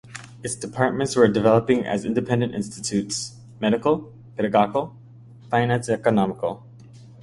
[0.41, 4.95] Its departments were developing as independent institutes: medical, pedagogical,
[5.51, 6.65] finance-economical.